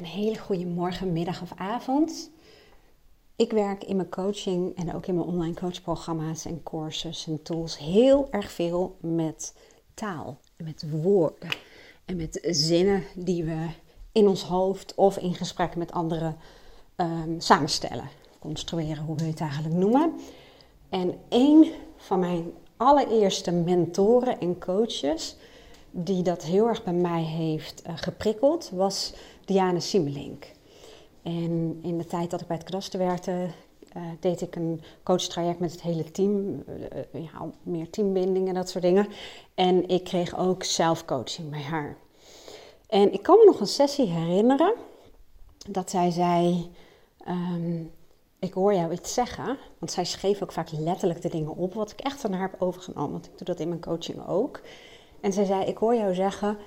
Een 0.00 0.06
hele 0.06 0.38
goede 0.38 0.66
morgen, 0.66 1.12
middag 1.12 1.42
of 1.42 1.52
avond. 1.56 2.30
Ik 3.36 3.50
werk 3.50 3.84
in 3.84 3.96
mijn 3.96 4.08
coaching 4.08 4.76
en 4.76 4.94
ook 4.94 5.06
in 5.06 5.14
mijn 5.14 5.26
online 5.26 5.54
coachprogramma's 5.54 6.44
en 6.44 6.62
courses 6.62 7.26
en 7.26 7.42
tools 7.42 7.78
heel 7.78 8.28
erg 8.30 8.50
veel 8.50 8.96
met 9.00 9.54
taal 9.94 10.38
met 10.56 10.84
woorden 10.90 11.48
en 12.04 12.16
met 12.16 12.38
zinnen 12.42 13.02
die 13.14 13.44
we 13.44 13.66
in 14.12 14.28
ons 14.28 14.42
hoofd 14.42 14.94
of 14.94 15.16
in 15.16 15.34
gesprekken 15.34 15.78
met 15.78 15.92
anderen 15.92 16.36
um, 16.96 17.40
samenstellen, 17.40 18.08
construeren, 18.38 19.04
hoe 19.04 19.16
we 19.16 19.24
het 19.24 19.40
eigenlijk 19.40 19.74
noemen. 19.74 20.12
En 20.88 21.14
een 21.28 21.72
van 21.96 22.18
mijn 22.18 22.52
allereerste 22.76 23.52
mentoren 23.52 24.40
en 24.40 24.58
coaches 24.58 25.36
die 25.90 26.22
dat 26.22 26.42
heel 26.42 26.68
erg 26.68 26.84
bij 26.84 26.92
mij 26.92 27.22
heeft 27.22 27.82
uh, 27.86 27.92
geprikkeld, 27.96 28.70
was 28.72 29.14
Diana 29.44 29.80
Simmelink. 29.80 30.52
En 31.22 31.78
in 31.82 31.98
de 31.98 32.06
tijd 32.06 32.30
dat 32.30 32.40
ik 32.40 32.46
bij 32.46 32.56
het 32.56 32.64
kadaster 32.64 32.98
werkte, 32.98 33.48
uh, 33.96 34.02
deed 34.20 34.40
ik 34.40 34.56
een 34.56 34.82
coachtraject 35.02 35.58
met 35.58 35.72
het 35.72 35.82
hele 35.82 36.10
team. 36.10 36.62
Uh, 37.12 37.22
ja, 37.22 37.50
meer 37.62 37.90
teambinding 37.90 38.48
en 38.48 38.54
dat 38.54 38.68
soort 38.68 38.84
dingen. 38.84 39.08
En 39.54 39.88
ik 39.88 40.04
kreeg 40.04 40.38
ook 40.38 40.64
zelfcoaching 40.64 41.50
bij 41.50 41.62
haar. 41.62 41.96
En 42.88 43.12
ik 43.12 43.22
kan 43.22 43.38
me 43.38 43.44
nog 43.44 43.60
een 43.60 43.66
sessie 43.66 44.06
herinneren 44.06 44.74
dat 45.68 45.90
zij 45.90 46.10
zei: 46.10 46.70
um, 47.28 47.90
Ik 48.38 48.52
hoor 48.52 48.74
jou 48.74 48.92
iets 48.92 49.14
zeggen. 49.14 49.58
Want 49.78 49.92
zij 49.92 50.04
schreef 50.04 50.42
ook 50.42 50.52
vaak 50.52 50.70
letterlijk 50.72 51.22
de 51.22 51.28
dingen 51.28 51.56
op, 51.56 51.74
wat 51.74 51.90
ik 51.90 52.00
echt 52.00 52.20
van 52.20 52.32
haar 52.32 52.50
heb 52.50 52.62
overgenomen. 52.62 53.12
Want 53.12 53.26
ik 53.26 53.38
doe 53.38 53.46
dat 53.46 53.60
in 53.60 53.68
mijn 53.68 53.80
coaching 53.80 54.26
ook. 54.28 54.60
En 55.20 55.32
zij 55.32 55.44
zei: 55.44 55.64
Ik 55.64 55.76
hoor 55.76 55.94
jou 55.94 56.14
zeggen 56.14 56.58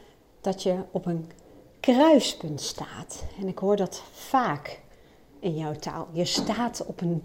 dat 0.41 0.63
je 0.63 0.75
op 0.91 1.05
een 1.05 1.31
kruispunt 1.79 2.61
staat. 2.61 3.23
En 3.39 3.47
ik 3.47 3.57
hoor 3.57 3.75
dat 3.75 4.03
vaak 4.11 4.79
in 5.39 5.55
jouw 5.55 5.73
taal. 5.73 6.07
Je 6.11 6.25
staat 6.25 6.85
op 6.85 7.01
een 7.01 7.23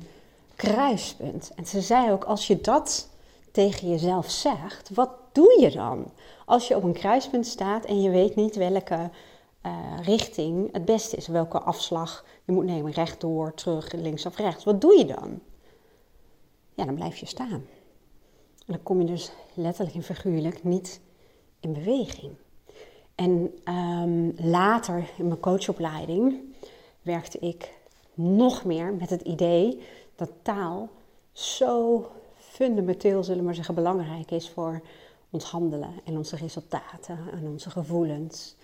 kruispunt. 0.57 1.53
En 1.55 1.67
ze 1.67 1.81
zei 1.81 2.13
ook: 2.13 2.25
Als 2.25 2.47
je 2.47 2.61
dat 2.61 3.09
tegen 3.51 3.89
jezelf 3.89 4.31
zegt, 4.31 4.91
wat 4.95 5.11
doe 5.33 5.61
je 5.61 5.71
dan? 5.71 6.11
Als 6.45 6.69
je 6.69 6.77
op 6.77 6.83
een 6.83 6.93
kruispunt 6.93 7.47
staat 7.47 7.85
en 7.85 8.03
je 8.03 8.11
weet 8.11 8.35
niet 8.35 8.57
welke 8.57 9.11
uh, 9.67 9.73
richting 10.03 10.73
het 10.73 10.85
beste 10.85 11.17
is, 11.17 11.27
welke 11.27 11.59
afslag 11.59 12.25
je 12.45 12.53
moet 12.53 12.65
nemen, 12.65 12.93
rechtdoor, 12.93 13.55
terug, 13.55 13.93
links 13.93 14.27
of 14.27 14.37
rechts, 14.37 14.65
wat 14.65 14.81
doe 14.81 14.99
je 14.99 15.05
dan? 15.05 15.41
Ja, 16.75 16.85
dan 16.85 16.95
blijf 16.95 17.17
je 17.17 17.27
staan. 17.27 17.67
En 18.67 18.75
dan 18.75 18.83
kom 18.83 19.01
je 19.01 19.07
dus 19.07 19.31
letterlijk 19.55 19.97
en 19.97 20.03
figuurlijk 20.03 20.65
niet 20.65 21.01
in 21.61 21.73
beweging. 21.73 22.33
En 23.15 23.55
um, 23.75 24.35
later 24.37 25.11
in 25.17 25.29
mijn 25.29 25.41
coachopleiding 25.41 26.41
werkte 27.03 27.39
ik 27.39 27.77
nog 28.15 28.65
meer 28.65 28.93
met 28.93 29.11
het 29.11 29.23
idee 29.23 29.83
dat 30.17 30.31
taal 30.43 30.89
zo 31.33 32.07
fundamenteel, 32.37 33.23
zullen 33.23 33.39
we 33.39 33.45
maar 33.45 33.55
zeggen, 33.55 33.75
belangrijk 33.75 34.31
is 34.31 34.49
voor 34.49 34.81
ons 35.31 35.45
handelen 35.45 35.93
en 36.05 36.17
onze 36.17 36.37
resultaten 36.37 37.19
en 37.33 37.47
onze 37.47 37.71
gevoelens. 37.71 38.57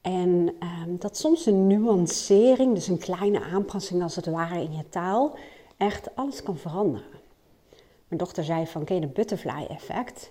En 0.00 0.54
um, 0.88 0.98
dat 0.98 1.16
soms 1.16 1.46
een 1.46 1.66
nuancering, 1.66 2.74
dus 2.74 2.88
een 2.88 2.98
kleine 2.98 3.40
aanpassing 3.40 4.02
als 4.02 4.16
het 4.16 4.26
ware 4.26 4.62
in 4.62 4.72
je 4.72 4.88
taal, 4.88 5.36
echt 5.76 6.16
alles 6.16 6.42
kan 6.42 6.56
veranderen. 6.56 7.20
Mijn 8.08 8.20
dochter 8.20 8.44
zei 8.44 8.66
van, 8.66 8.84
ken 8.84 9.00
de 9.00 9.06
butterfly 9.06 9.66
effect? 9.68 10.30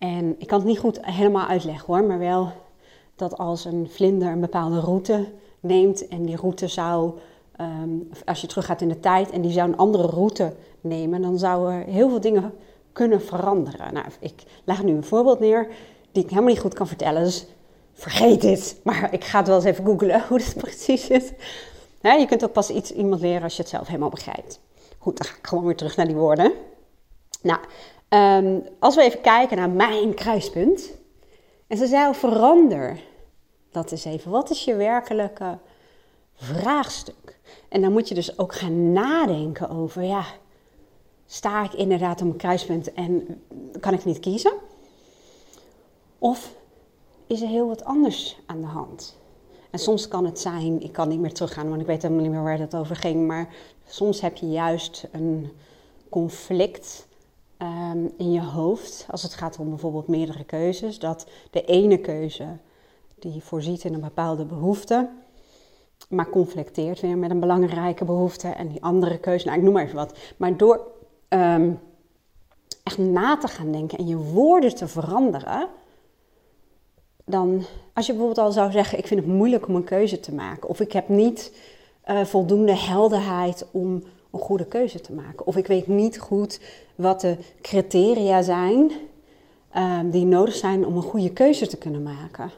En 0.00 0.34
ik 0.38 0.46
kan 0.46 0.58
het 0.58 0.68
niet 0.68 0.78
goed 0.78 1.04
helemaal 1.04 1.46
uitleggen 1.46 1.86
hoor, 1.86 2.04
maar 2.04 2.18
wel 2.18 2.52
dat 3.16 3.38
als 3.38 3.64
een 3.64 3.88
vlinder 3.90 4.28
een 4.28 4.40
bepaalde 4.40 4.80
route 4.80 5.26
neemt 5.60 6.08
en 6.08 6.24
die 6.24 6.36
route 6.36 6.68
zou, 6.68 7.12
um, 7.60 8.10
als 8.24 8.40
je 8.40 8.46
teruggaat 8.46 8.80
in 8.80 8.88
de 8.88 9.00
tijd 9.00 9.30
en 9.30 9.40
die 9.40 9.50
zou 9.50 9.68
een 9.68 9.76
andere 9.76 10.06
route 10.06 10.52
nemen, 10.80 11.22
dan 11.22 11.38
zouden 11.38 11.82
heel 11.82 12.08
veel 12.08 12.20
dingen 12.20 12.52
kunnen 12.92 13.22
veranderen. 13.22 13.94
Nou, 13.94 14.06
ik 14.20 14.42
leg 14.64 14.82
nu 14.82 14.92
een 14.92 15.04
voorbeeld 15.04 15.40
neer 15.40 15.68
die 16.12 16.22
ik 16.22 16.28
helemaal 16.28 16.50
niet 16.50 16.60
goed 16.60 16.74
kan 16.74 16.86
vertellen, 16.86 17.24
dus 17.24 17.46
vergeet 17.92 18.40
dit. 18.40 18.80
Maar 18.84 19.12
ik 19.12 19.24
ga 19.24 19.38
het 19.38 19.46
wel 19.46 19.56
eens 19.56 19.64
even 19.64 19.84
googlen 19.84 20.22
hoe 20.28 20.38
het 20.38 20.54
precies 20.56 21.08
is. 21.08 21.32
je 22.02 22.26
kunt 22.28 22.44
ook 22.44 22.52
pas 22.52 22.70
iets 22.70 22.92
iemand 22.92 23.20
leren 23.20 23.42
als 23.42 23.56
je 23.56 23.62
het 23.62 23.70
zelf 23.70 23.86
helemaal 23.86 24.08
begrijpt. 24.08 24.60
Goed, 24.98 25.16
dan 25.16 25.26
ga 25.26 25.36
ik 25.36 25.46
gewoon 25.46 25.64
weer 25.64 25.76
terug 25.76 25.96
naar 25.96 26.06
die 26.06 26.16
woorden. 26.16 26.52
Nou, 27.42 27.58
Um, 28.14 28.62
als 28.78 28.94
we 28.94 29.02
even 29.02 29.20
kijken 29.20 29.56
naar 29.56 29.70
mijn 29.70 30.14
kruispunt. 30.14 30.90
En 31.66 31.76
ze 31.76 31.86
zei, 31.86 32.14
verander 32.14 33.00
dat 33.70 33.90
eens 33.90 34.04
even. 34.04 34.30
Wat 34.30 34.50
is 34.50 34.64
je 34.64 34.74
werkelijke 34.74 35.58
vraagstuk? 36.34 37.38
En 37.68 37.80
dan 37.80 37.92
moet 37.92 38.08
je 38.08 38.14
dus 38.14 38.38
ook 38.38 38.54
gaan 38.54 38.92
nadenken 38.92 39.70
over, 39.70 40.02
ja, 40.02 40.24
sta 41.26 41.64
ik 41.64 41.72
inderdaad 41.72 42.22
op 42.22 42.26
een 42.26 42.36
kruispunt 42.36 42.92
en 42.92 43.42
kan 43.80 43.94
ik 43.94 44.04
niet 44.04 44.20
kiezen? 44.20 44.52
Of 46.18 46.54
is 47.26 47.40
er 47.40 47.48
heel 47.48 47.66
wat 47.66 47.84
anders 47.84 48.38
aan 48.46 48.60
de 48.60 48.66
hand? 48.66 49.18
En 49.70 49.78
soms 49.78 50.08
kan 50.08 50.24
het 50.24 50.40
zijn, 50.40 50.80
ik 50.80 50.92
kan 50.92 51.08
niet 51.08 51.20
meer 51.20 51.32
teruggaan, 51.32 51.68
want 51.68 51.80
ik 51.80 51.86
weet 51.86 52.02
helemaal 52.02 52.22
niet 52.22 52.32
meer 52.32 52.42
waar 52.42 52.58
het 52.58 52.74
over 52.74 52.96
ging, 52.96 53.26
maar 53.26 53.54
soms 53.86 54.20
heb 54.20 54.36
je 54.36 54.50
juist 54.50 55.08
een 55.12 55.52
conflict 56.08 57.08
Ehm, 57.60 58.06
in 58.16 58.32
je 58.32 58.42
hoofd, 58.42 59.06
als 59.10 59.22
het 59.22 59.34
gaat 59.34 59.58
om 59.58 59.68
bijvoorbeeld 59.68 60.08
meerdere 60.08 60.44
keuzes, 60.44 60.98
dat 60.98 61.26
de 61.50 61.64
ene 61.64 61.98
keuze 61.98 62.46
die 63.18 63.42
voorziet 63.42 63.84
in 63.84 63.94
een 63.94 64.00
bepaalde 64.00 64.44
behoefte, 64.44 65.08
maar 66.08 66.28
conflicteert 66.28 67.00
weer 67.00 67.18
met 67.18 67.30
een 67.30 67.40
belangrijke 67.40 68.04
behoefte 68.04 68.48
en 68.48 68.68
die 68.68 68.82
andere 68.82 69.18
keuze, 69.18 69.46
nou 69.46 69.58
ik 69.58 69.64
noem 69.64 69.72
maar 69.72 69.84
even 69.84 69.96
wat, 69.96 70.18
maar 70.36 70.56
door 70.56 70.86
um, 71.28 71.80
echt 72.82 72.98
na 72.98 73.36
te 73.36 73.48
gaan 73.48 73.72
denken 73.72 73.98
en 73.98 74.06
je 74.06 74.16
woorden 74.16 74.74
te 74.74 74.88
veranderen, 74.88 75.68
dan 77.24 77.64
als 77.94 78.06
je 78.06 78.12
bijvoorbeeld 78.12 78.46
al 78.46 78.52
zou 78.52 78.70
zeggen, 78.70 78.98
ik 78.98 79.06
vind 79.06 79.20
het 79.20 79.28
moeilijk 79.28 79.68
om 79.68 79.74
een 79.74 79.84
keuze 79.84 80.20
te 80.20 80.34
maken, 80.34 80.68
of 80.68 80.80
ik 80.80 80.92
heb 80.92 81.08
niet 81.08 81.54
uh, 82.08 82.24
voldoende 82.24 82.76
helderheid 82.76 83.66
om 83.70 84.02
een 84.30 84.40
goede 84.40 84.66
keuze 84.66 85.00
te 85.00 85.12
maken. 85.12 85.46
Of 85.46 85.56
ik 85.56 85.66
weet 85.66 85.86
niet 85.86 86.18
goed 86.18 86.60
wat 86.94 87.20
de 87.20 87.36
criteria 87.60 88.42
zijn 88.42 88.90
um, 89.76 90.10
die 90.10 90.24
nodig 90.24 90.54
zijn 90.54 90.86
om 90.86 90.96
een 90.96 91.02
goede 91.02 91.32
keuze 91.32 91.66
te 91.66 91.76
kunnen 91.76 92.02
maken. 92.02 92.50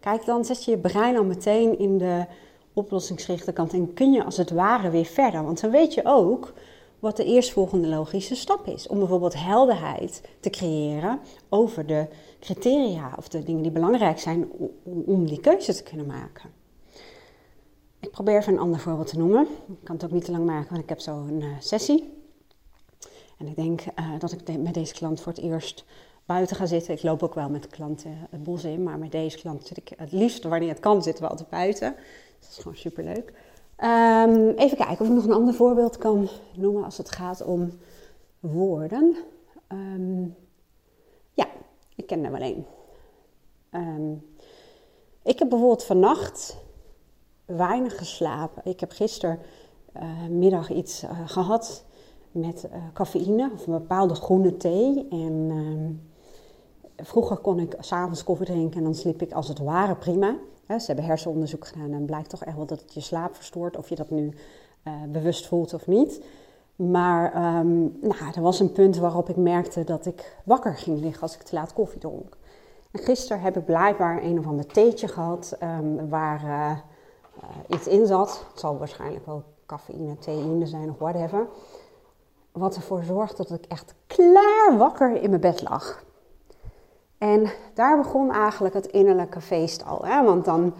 Kijk, 0.00 0.24
dan 0.24 0.44
zet 0.44 0.64
je 0.64 0.70
je 0.70 0.78
brein 0.78 1.16
al 1.16 1.24
meteen 1.24 1.78
in 1.78 1.98
de 1.98 2.24
oplossingsgerichte 2.72 3.52
kant 3.52 3.72
en 3.72 3.94
kun 3.94 4.12
je 4.12 4.24
als 4.24 4.36
het 4.36 4.50
ware 4.50 4.90
weer 4.90 5.04
verder. 5.04 5.44
Want 5.44 5.60
dan 5.60 5.70
weet 5.70 5.94
je 5.94 6.00
ook 6.04 6.52
wat 6.98 7.16
de 7.16 7.24
eerstvolgende 7.24 7.88
logische 7.88 8.34
stap 8.34 8.66
is. 8.66 8.86
Om 8.86 8.98
bijvoorbeeld 8.98 9.34
helderheid 9.42 10.20
te 10.40 10.50
creëren 10.50 11.20
over 11.48 11.86
de 11.86 12.06
criteria 12.40 13.12
of 13.16 13.28
de 13.28 13.42
dingen 13.42 13.62
die 13.62 13.70
belangrijk 13.70 14.18
zijn 14.18 14.48
om 15.06 15.26
die 15.26 15.40
keuze 15.40 15.74
te 15.74 15.82
kunnen 15.82 16.06
maken. 16.06 16.50
Ik 18.06 18.12
probeer 18.12 18.36
even 18.36 18.52
een 18.52 18.58
ander 18.58 18.80
voorbeeld 18.80 19.06
te 19.06 19.18
noemen. 19.18 19.46
Ik 19.68 19.84
kan 19.84 19.94
het 19.94 20.04
ook 20.04 20.10
niet 20.10 20.24
te 20.24 20.30
lang 20.30 20.44
maken, 20.44 20.68
want 20.70 20.82
ik 20.82 20.88
heb 20.88 21.00
zo 21.00 21.16
een 21.16 21.40
uh, 21.40 21.56
sessie. 21.58 22.12
En 23.38 23.46
ik 23.46 23.56
denk 23.56 23.80
uh, 23.80 24.18
dat 24.18 24.32
ik 24.32 24.58
met 24.58 24.74
deze 24.74 24.94
klant 24.94 25.20
voor 25.20 25.32
het 25.32 25.42
eerst 25.42 25.84
buiten 26.24 26.56
ga 26.56 26.66
zitten. 26.66 26.94
Ik 26.94 27.02
loop 27.02 27.22
ook 27.22 27.34
wel 27.34 27.48
met 27.48 27.66
klanten 27.66 28.26
het 28.30 28.42
bos 28.42 28.64
in, 28.64 28.82
maar 28.82 28.98
met 28.98 29.12
deze 29.12 29.38
klant 29.38 29.66
zit 29.66 29.76
ik 29.76 29.92
het 29.96 30.12
liefst, 30.12 30.44
wanneer 30.44 30.68
het 30.68 30.80
kan, 30.80 31.02
zitten 31.02 31.24
we 31.24 31.30
altijd 31.30 31.48
buiten. 31.48 31.94
Dat 32.40 32.50
is 32.50 32.56
gewoon 32.56 32.76
superleuk. 32.76 33.32
Um, 33.78 34.48
even 34.48 34.76
kijken 34.76 35.00
of 35.00 35.06
ik 35.06 35.14
nog 35.14 35.24
een 35.24 35.32
ander 35.32 35.54
voorbeeld 35.54 35.98
kan 35.98 36.28
noemen 36.54 36.84
als 36.84 36.98
het 36.98 37.10
gaat 37.10 37.44
om 37.44 37.78
woorden. 38.40 39.16
Um, 39.72 40.36
ja, 41.32 41.46
ik 41.94 42.06
ken 42.06 42.24
er 42.24 42.32
wel 42.32 42.40
één. 42.40 42.66
Um, 43.70 44.26
ik 45.22 45.38
heb 45.38 45.48
bijvoorbeeld 45.48 45.84
vannacht 45.84 46.64
weinig 47.46 47.98
geslapen. 47.98 48.62
Ik 48.64 48.80
heb 48.80 48.90
gistermiddag 48.90 50.70
uh, 50.70 50.76
iets 50.76 51.04
uh, 51.04 51.10
gehad 51.26 51.84
met 52.30 52.64
uh, 52.64 52.72
cafeïne 52.92 53.50
of 53.54 53.66
een 53.66 53.72
bepaalde 53.72 54.14
groene 54.14 54.56
thee. 54.56 55.08
En 55.10 55.46
ehm, 55.50 55.92
vroeger 57.06 57.36
kon 57.36 57.58
ik 57.58 57.76
s'avonds 57.80 58.24
koffie 58.24 58.46
drinken 58.46 58.78
en 58.78 58.84
dan 58.84 58.94
sliep 58.94 59.22
ik 59.22 59.32
als 59.32 59.48
het 59.48 59.58
ware 59.58 59.96
prima. 59.96 60.36
ze 60.66 60.86
hebben 60.86 61.04
hersenonderzoek 61.04 61.66
gedaan 61.66 61.92
en 61.92 62.04
blijkt 62.04 62.30
toch 62.30 62.44
echt 62.44 62.56
wel 62.56 62.66
dat 62.66 62.80
het 62.80 62.94
je 62.94 63.00
slaap 63.00 63.34
verstoort, 63.34 63.76
of 63.76 63.88
je 63.88 63.94
dat 63.94 64.10
nu 64.10 64.32
bewust 65.08 65.46
voelt 65.46 65.74
of 65.74 65.86
niet. 65.86 66.24
Maar 66.76 67.56
um, 67.58 67.98
nou, 68.00 68.32
er 68.34 68.42
was 68.42 68.60
een 68.60 68.72
punt 68.72 68.96
waarop 68.96 69.28
ik 69.28 69.36
merkte 69.36 69.84
dat 69.84 70.06
ik 70.06 70.36
wakker 70.44 70.76
ging 70.76 71.00
liggen 71.00 71.22
als 71.22 71.34
ik 71.34 71.42
te 71.42 71.54
laat 71.54 71.72
koffie 71.72 72.00
dronk. 72.00 72.36
En 72.90 73.00
gisteren 73.00 73.42
heb 73.42 73.56
ik 73.56 73.64
blijkbaar 73.64 74.22
een 74.22 74.38
of 74.38 74.46
ander 74.46 74.66
theetje 74.66 75.08
gehad 75.08 75.56
um, 75.62 76.08
waar 76.08 76.84
iets 77.68 77.86
in 77.86 78.06
zat. 78.06 78.44
Het 78.50 78.60
zal 78.60 78.78
waarschijnlijk 78.78 79.26
wel 79.26 79.44
cafeïne, 79.66 80.18
theïne 80.18 80.66
zijn 80.66 80.90
of 80.90 80.98
whatever. 80.98 81.46
Wat 82.52 82.76
ervoor 82.76 83.02
zorgde 83.04 83.44
dat 83.48 83.58
ik 83.58 83.64
echt 83.66 83.94
klaar 84.06 84.74
wakker 84.76 85.22
in 85.22 85.28
mijn 85.28 85.40
bed 85.40 85.62
lag. 85.62 86.04
En 87.18 87.50
daar 87.74 87.96
begon 87.96 88.32
eigenlijk 88.32 88.74
het 88.74 88.86
innerlijke 88.86 89.40
feest 89.40 89.84
al. 89.84 90.04
Hè? 90.04 90.24
Want 90.24 90.44
dan 90.44 90.74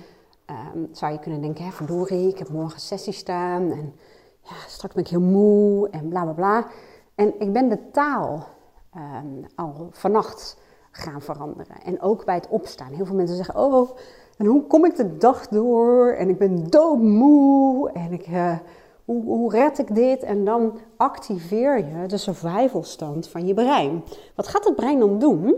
ehm, 0.45 0.85
zou 0.93 1.13
je 1.13 1.19
kunnen 1.19 1.41
denken, 1.41 1.65
hè, 1.65 1.71
verdorie, 1.71 2.29
ik 2.29 2.39
heb 2.39 2.49
morgen 2.49 2.81
sessie 2.81 3.13
staan 3.13 3.71
en 3.71 3.95
ja, 4.41 4.55
straks 4.67 4.95
ben 4.95 5.05
ik 5.05 5.11
heel 5.11 5.21
moe 5.21 5.89
en 5.91 6.09
bla 6.09 6.23
bla 6.23 6.33
bla. 6.33 6.67
En 7.15 7.41
ik 7.41 7.53
ben 7.53 7.69
de 7.69 7.91
taal 7.91 8.47
ehm, 8.91 9.45
al 9.55 9.89
vannacht 9.91 10.59
gaan 10.91 11.21
veranderen. 11.21 11.83
En 11.83 12.01
ook 12.01 12.25
bij 12.25 12.35
het 12.35 12.49
opstaan. 12.49 12.93
Heel 12.93 13.07
veel 13.07 13.15
mensen 13.15 13.37
zeggen, 13.37 13.57
oh, 13.57 13.91
en 14.37 14.47
hoe 14.47 14.67
kom 14.67 14.85
ik 14.85 14.97
de 14.97 15.17
dag 15.17 15.49
door? 15.49 16.13
En 16.13 16.29
ik 16.29 16.39
ben 16.39 16.71
doodmoe 16.71 17.91
en 17.91 18.13
ik... 18.13 18.29
Uh, 18.29 18.59
hoe, 19.05 19.25
hoe 19.25 19.51
red 19.51 19.79
ik 19.79 19.95
dit? 19.95 20.23
En 20.23 20.45
dan 20.45 20.79
activeer 20.97 21.77
je 21.77 22.07
de 22.07 22.17
survival 22.17 22.83
stand 22.83 23.29
van 23.29 23.47
je 23.47 23.55
brein. 23.55 24.05
Wat 24.35 24.47
gaat 24.47 24.65
het 24.65 24.77
brein 24.77 24.99
dan 24.99 25.19
doen? 25.19 25.55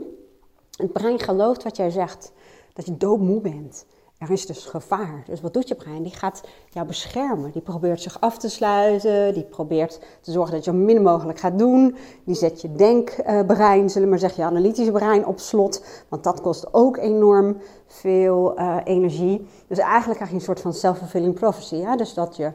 Het 0.77 0.93
brein 0.93 1.19
gelooft 1.19 1.63
wat 1.63 1.77
jij 1.77 1.91
zegt, 1.91 2.33
dat 2.73 2.87
je 2.87 2.97
doodmoe 2.97 3.41
bent. 3.41 3.87
Er 4.19 4.31
is 4.31 4.47
dus 4.47 4.65
gevaar. 4.65 5.23
Dus 5.27 5.41
wat 5.41 5.55
doet 5.55 5.69
je 5.69 5.75
brein? 5.75 6.03
Die 6.03 6.15
gaat 6.15 6.41
jou 6.69 6.87
beschermen. 6.87 7.51
Die 7.51 7.63
probeert 7.63 8.03
zich 8.03 8.21
af 8.21 8.39
te 8.39 8.49
sluiten. 8.49 9.35
Die 9.35 9.45
probeert 9.45 10.01
te 10.21 10.33
zorgen 10.33 10.55
dat 10.55 10.65
je 10.65 10.73
min 10.73 11.03
mogelijk 11.03 11.39
gaat 11.39 11.59
doen. 11.59 11.97
Die 12.25 12.35
zet 12.35 12.61
je 12.61 12.73
denkbrein, 12.73 13.91
zullen 13.91 14.03
we 14.03 14.11
maar 14.11 14.19
zeggen, 14.19 14.43
je 14.43 14.49
analytische 14.49 14.93
brein 14.93 15.27
op 15.27 15.39
slot. 15.39 15.85
Want 16.09 16.25
dat 16.25 16.41
kost 16.41 16.75
ook 16.75 16.97
enorm 16.97 17.57
veel 17.87 18.59
uh, 18.59 18.77
energie. 18.85 19.47
Dus 19.67 19.79
eigenlijk 19.79 20.15
krijg 20.15 20.31
je 20.31 20.37
een 20.37 20.43
soort 20.43 20.61
van 20.61 20.73
self-fulfilling 20.73 21.35
prophecy. 21.35 21.97
Dus 21.97 22.15
dat 22.15 22.37
je 22.37 22.53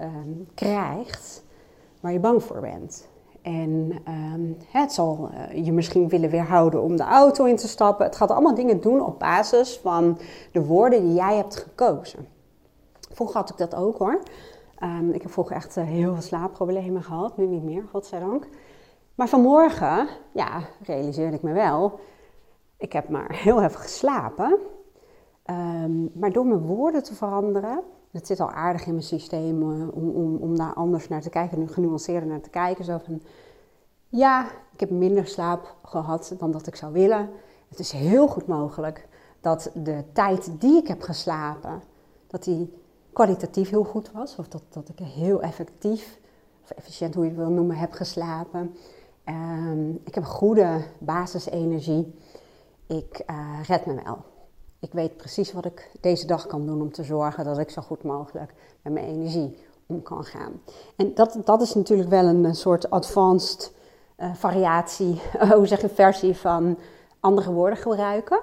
um, 0.00 0.48
krijgt 0.54 1.42
waar 2.00 2.12
je 2.12 2.20
bang 2.20 2.42
voor 2.42 2.60
bent. 2.60 3.08
En 3.42 3.92
um, 4.34 4.56
het 4.66 4.92
zal 4.92 5.30
uh, 5.32 5.64
je 5.64 5.72
misschien 5.72 6.08
willen 6.08 6.30
weerhouden 6.30 6.82
om 6.82 6.96
de 6.96 7.02
auto 7.02 7.44
in 7.44 7.56
te 7.56 7.68
stappen. 7.68 8.06
Het 8.06 8.16
gaat 8.16 8.30
allemaal 8.30 8.54
dingen 8.54 8.80
doen 8.80 9.00
op 9.00 9.18
basis 9.18 9.78
van 9.78 10.18
de 10.52 10.64
woorden 10.64 11.02
die 11.02 11.14
jij 11.14 11.36
hebt 11.36 11.56
gekozen. 11.56 12.26
Vroeger 13.12 13.36
had 13.36 13.50
ik 13.50 13.56
dat 13.56 13.74
ook 13.74 13.98
hoor. 13.98 14.22
Um, 14.82 15.10
ik 15.10 15.22
heb 15.22 15.30
vroeger 15.30 15.56
echt 15.56 15.76
uh, 15.76 15.84
heel 15.84 16.12
veel 16.12 16.22
slaapproblemen 16.22 17.02
gehad, 17.02 17.36
nu 17.36 17.46
niet 17.46 17.62
meer, 17.62 17.84
godzijdank. 17.90 18.48
Maar 19.14 19.28
vanmorgen, 19.28 20.08
ja, 20.32 20.60
realiseerde 20.82 21.36
ik 21.36 21.42
me 21.42 21.52
wel, 21.52 22.00
ik 22.76 22.92
heb 22.92 23.08
maar 23.08 23.32
heel 23.32 23.62
even 23.62 23.80
geslapen. 23.80 24.58
Um, 25.50 26.10
maar 26.14 26.32
door 26.32 26.46
mijn 26.46 26.60
woorden 26.60 27.02
te 27.02 27.14
veranderen, 27.14 27.80
het 28.10 28.26
zit 28.26 28.40
al 28.40 28.50
aardig 28.50 28.86
in 28.86 28.92
mijn 28.92 29.04
systeem 29.04 29.62
uh, 29.62 29.88
om, 29.94 30.10
om, 30.10 30.36
om 30.36 30.56
daar 30.56 30.74
anders 30.74 31.08
naar 31.08 31.20
te 31.20 31.30
kijken, 31.30 31.58
nu 31.58 31.68
genuanceerder 31.68 32.28
naar 32.28 32.40
te 32.40 32.50
kijken. 32.50 32.84
Zo 32.84 32.98
van, 33.04 33.22
ja, 34.08 34.50
ik 34.72 34.80
heb 34.80 34.90
minder 34.90 35.26
slaap 35.26 35.74
gehad 35.82 36.34
dan 36.38 36.50
dat 36.50 36.66
ik 36.66 36.76
zou 36.76 36.92
willen. 36.92 37.30
Het 37.68 37.78
is 37.78 37.92
heel 37.92 38.28
goed 38.28 38.46
mogelijk 38.46 39.08
dat 39.40 39.70
de 39.74 40.04
tijd 40.12 40.50
die 40.60 40.76
ik 40.76 40.88
heb 40.88 41.02
geslapen, 41.02 41.82
dat 42.26 42.44
die 42.44 42.72
kwalitatief 43.12 43.70
heel 43.70 43.84
goed 43.84 44.12
was. 44.12 44.36
Of 44.36 44.48
dat, 44.48 44.62
dat 44.68 44.88
ik 44.88 44.98
heel 44.98 45.42
effectief, 45.42 46.18
of 46.62 46.70
efficiënt 46.70 47.14
hoe 47.14 47.24
je 47.24 47.30
het 47.30 47.38
wil 47.38 47.50
noemen, 47.50 47.76
heb 47.76 47.92
geslapen. 47.92 48.74
Um, 49.24 50.00
ik 50.04 50.14
heb 50.14 50.24
goede 50.24 50.84
basisenergie. 50.98 52.14
Ik 52.86 53.22
uh, 53.30 53.62
red 53.66 53.86
me 53.86 54.02
wel. 54.04 54.18
Ik 54.80 54.92
weet 54.92 55.16
precies 55.16 55.52
wat 55.52 55.64
ik 55.64 55.90
deze 56.00 56.26
dag 56.26 56.46
kan 56.46 56.66
doen 56.66 56.80
om 56.80 56.92
te 56.92 57.04
zorgen 57.04 57.44
dat 57.44 57.58
ik 57.58 57.70
zo 57.70 57.82
goed 57.82 58.02
mogelijk 58.02 58.54
met 58.82 58.92
mijn 58.92 59.06
energie 59.06 59.56
om 59.86 60.02
kan 60.02 60.24
gaan. 60.24 60.62
En 60.96 61.14
dat, 61.14 61.38
dat 61.44 61.60
is 61.60 61.74
natuurlijk 61.74 62.08
wel 62.08 62.26
een, 62.26 62.54
soort 62.54 62.90
advanced 62.90 63.72
uh, 64.18 64.34
variatie, 64.34 65.20
hoe 65.56 65.66
zeg 65.66 65.80
je, 65.80 65.88
versie 65.88 66.36
van 66.36 66.78
andere 67.20 67.52
woorden 67.52 67.78
gebruiken. 67.78 68.40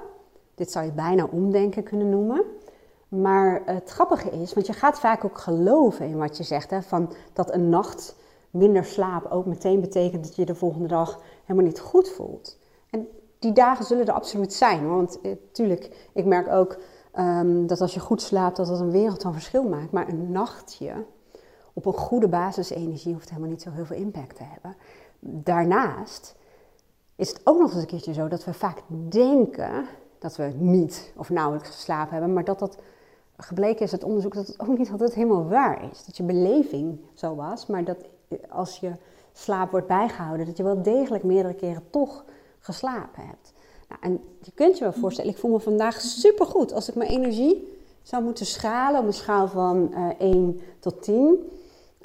Dit 0.55 0.71
zou 0.71 0.85
je 0.85 0.91
bijna 0.91 1.27
omdenken 1.31 1.83
kunnen 1.83 2.09
noemen. 2.09 2.43
Maar 3.07 3.61
het 3.65 3.89
grappige 3.89 4.29
is, 4.29 4.53
want 4.53 4.67
je 4.67 4.73
gaat 4.73 4.99
vaak 4.99 5.25
ook 5.25 5.37
geloven 5.37 6.07
in 6.07 6.17
wat 6.17 6.37
je 6.37 6.43
zegt, 6.43 6.69
hè, 6.69 6.81
van 6.81 7.13
dat 7.33 7.53
een 7.53 7.69
nacht 7.69 8.15
minder 8.51 8.85
slaap 8.85 9.31
ook 9.31 9.45
meteen 9.45 9.81
betekent 9.81 10.23
dat 10.23 10.35
je 10.35 10.45
de 10.45 10.55
volgende 10.55 10.87
dag 10.87 11.19
helemaal 11.45 11.69
niet 11.69 11.79
goed 11.79 12.09
voelt. 12.09 12.57
En 12.89 13.07
die 13.39 13.53
dagen 13.53 13.85
zullen 13.85 14.05
er 14.05 14.13
absoluut 14.13 14.53
zijn. 14.53 14.87
Want 14.87 15.19
natuurlijk, 15.21 15.83
eh, 15.83 15.91
ik 16.13 16.25
merk 16.25 16.47
ook 16.47 16.77
um, 17.19 17.67
dat 17.67 17.81
als 17.81 17.93
je 17.93 17.99
goed 17.99 18.21
slaapt, 18.21 18.57
dat 18.57 18.67
dat 18.67 18.79
een 18.79 18.91
wereld 18.91 19.21
van 19.21 19.33
verschil 19.33 19.63
maakt. 19.63 19.91
Maar 19.91 20.07
een 20.07 20.31
nachtje 20.31 21.05
op 21.73 21.85
een 21.85 21.93
goede 21.93 22.27
basisenergie 22.27 23.13
hoeft 23.13 23.29
helemaal 23.29 23.49
niet 23.49 23.61
zo 23.61 23.71
heel 23.71 23.85
veel 23.85 23.97
impact 23.97 24.35
te 24.35 24.43
hebben. 24.43 24.75
Daarnaast 25.19 26.35
is 27.15 27.29
het 27.29 27.41
ook 27.43 27.59
nog 27.59 27.71
eens 27.71 27.81
een 27.81 27.87
keertje 27.87 28.13
zo 28.13 28.27
dat 28.27 28.43
we 28.43 28.53
vaak 28.53 28.77
denken 29.09 29.85
dat 30.19 30.35
we 30.35 30.51
niet 30.57 31.13
of 31.15 31.29
nauwelijks 31.29 31.69
geslapen 31.69 32.11
hebben, 32.11 32.33
maar 32.33 32.43
dat 32.43 32.59
dat 32.59 32.77
gebleken 33.37 33.85
is 33.85 33.91
uit 33.91 34.03
onderzoek 34.03 34.33
dat 34.33 34.47
het 34.47 34.59
ook 34.59 34.77
niet 34.77 34.91
altijd 34.91 35.13
helemaal 35.13 35.47
waar 35.47 35.91
is. 35.91 36.05
Dat 36.05 36.17
je 36.17 36.23
beleving 36.23 36.99
zo 37.13 37.35
was, 37.35 37.65
maar 37.65 37.83
dat 37.83 37.97
als 38.49 38.79
je 38.79 38.91
slaap 39.33 39.71
wordt 39.71 39.87
bijgehouden, 39.87 40.45
dat 40.45 40.57
je 40.57 40.63
wel 40.63 40.81
degelijk 40.81 41.23
meerdere 41.23 41.53
keren 41.53 41.83
toch 41.89 42.23
geslapen 42.67 43.25
hebt. 43.27 43.53
Nou, 43.89 44.01
en 44.01 44.23
je 44.41 44.51
kunt 44.51 44.77
je 44.77 44.83
wel 44.83 44.93
voorstellen, 44.93 45.31
ik 45.31 45.37
voel 45.37 45.51
me 45.51 45.59
vandaag 45.59 46.01
supergoed. 46.01 46.73
Als 46.73 46.89
ik 46.89 46.95
mijn 46.95 47.09
energie 47.09 47.79
zou 48.01 48.23
moeten 48.23 48.45
schalen 48.45 48.99
op 48.99 49.07
een 49.07 49.13
schaal 49.13 49.47
van 49.47 49.91
uh, 49.93 50.09
eh, 50.09 50.19
1 50.19 50.59
tot 50.79 51.01
10. 51.01 51.49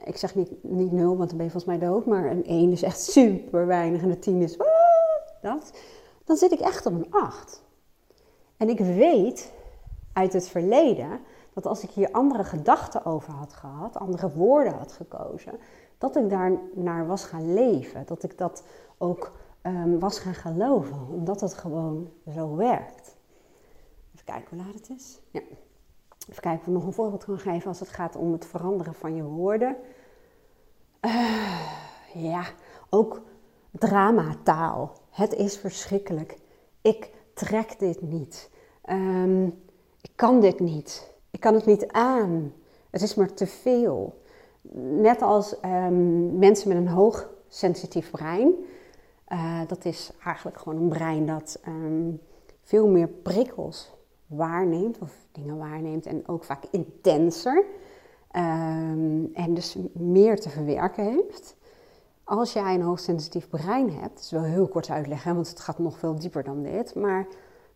Ik 0.04 0.16
zeg 0.16 0.34
niet, 0.34 0.50
niet 0.60 0.92
0, 0.92 1.16
want 1.16 1.28
dan 1.28 1.36
ben 1.36 1.46
je 1.46 1.52
volgens 1.52 1.78
mij 1.78 1.88
dood. 1.88 2.06
Maar 2.06 2.30
een 2.30 2.44
1 2.44 2.72
is 2.72 2.82
echt 2.82 3.00
super 3.00 3.66
weinig 3.66 4.02
en 4.02 4.10
een 4.10 4.20
10 4.20 4.42
is 4.42 4.56
dat. 5.42 5.72
Dan 6.24 6.36
zit 6.36 6.52
ik 6.52 6.60
echt 6.60 6.86
op 6.86 6.92
een 6.92 7.06
8. 7.10 7.62
En 8.56 8.68
ik 8.68 8.78
weet 8.78 9.52
uit 10.12 10.32
het 10.32 10.48
verleden 10.48 11.20
dat 11.52 11.66
als 11.66 11.82
ik 11.82 11.90
hier 11.90 12.12
andere 12.12 12.44
gedachten 12.44 13.04
over 13.04 13.32
had 13.32 13.52
gehad, 13.52 13.96
andere 13.96 14.30
woorden 14.30 14.72
had 14.72 14.92
gekozen, 14.92 15.52
dat 15.98 16.16
ik 16.16 16.30
daar 16.30 16.52
naar 16.74 17.06
was 17.06 17.24
gaan 17.24 17.54
leven. 17.54 18.02
Dat 18.06 18.22
ik 18.22 18.38
dat 18.38 18.64
ook 18.98 19.32
um, 19.62 19.98
was 19.98 20.18
gaan 20.18 20.34
geloven, 20.34 21.08
omdat 21.08 21.40
het 21.40 21.54
gewoon 21.54 22.10
zo 22.34 22.56
werkt. 22.56 23.16
Even 24.14 24.24
kijken 24.24 24.56
hoe 24.56 24.64
laat 24.64 24.74
het 24.74 24.90
is. 24.96 25.20
Ja. 25.30 25.40
Even 26.28 26.42
kijken 26.42 26.60
of 26.60 26.66
ik 26.66 26.72
nog 26.72 26.86
een 26.86 26.92
voorbeeld 26.92 27.24
kan 27.24 27.38
geven 27.38 27.68
als 27.68 27.80
het 27.80 27.88
gaat 27.88 28.16
om 28.16 28.32
het 28.32 28.46
veranderen 28.46 28.94
van 28.94 29.14
je 29.14 29.22
woorden. 29.22 29.76
Uh, 31.00 31.72
ja, 32.14 32.44
ook 32.90 33.22
dramataal. 33.70 34.92
Het 35.10 35.34
is 35.34 35.56
verschrikkelijk. 35.58 36.38
Ik 36.80 37.10
trek 37.34 37.78
dit 37.78 38.02
niet. 38.02 38.50
Um, 38.90 39.46
ik 40.00 40.10
kan 40.14 40.40
dit 40.40 40.60
niet. 40.60 41.12
Ik 41.30 41.40
kan 41.40 41.54
het 41.54 41.66
niet 41.66 41.88
aan. 41.88 42.52
Het 42.90 43.02
is 43.02 43.14
maar 43.14 43.34
te 43.34 43.46
veel. 43.46 44.22
Net 45.00 45.22
als 45.22 45.56
um, 45.64 46.38
mensen 46.38 46.68
met 46.68 46.76
een 46.76 46.88
hoog 46.88 47.30
sensitief 47.48 48.10
brein 48.10 48.54
uh, 49.32 49.60
dat 49.66 49.84
is 49.84 50.12
eigenlijk 50.24 50.58
gewoon 50.58 50.82
een 50.82 50.88
brein 50.88 51.26
dat 51.26 51.60
um, 51.68 52.20
veel 52.62 52.88
meer 52.88 53.08
prikkels 53.08 53.94
waarneemt, 54.26 54.98
of 54.98 55.26
dingen 55.32 55.58
waarneemt 55.58 56.06
en 56.06 56.28
ook 56.28 56.44
vaak 56.44 56.64
intenser. 56.70 57.64
Um, 58.36 59.30
en 59.34 59.54
dus 59.54 59.76
meer 59.92 60.40
te 60.40 60.48
verwerken 60.48 61.04
heeft. 61.04 61.56
Als 62.24 62.52
jij 62.52 62.74
een 62.74 62.82
hoogsensitief 62.82 63.48
brein 63.48 63.90
hebt, 63.90 64.14
dat 64.14 64.22
is 64.24 64.30
wel 64.30 64.42
heel 64.42 64.68
kort 64.68 64.90
uitleggen, 64.90 65.34
want 65.34 65.48
het 65.48 65.60
gaat 65.60 65.78
nog 65.78 65.98
veel 65.98 66.14
dieper 66.18 66.44
dan 66.44 66.62
dit. 66.62 66.94
Maar 66.94 67.26